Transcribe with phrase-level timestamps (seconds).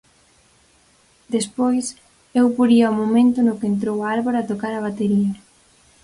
[1.35, 1.85] Despois,
[2.39, 5.31] eu poría o momento no que entrou Álvaro a tocar a batería.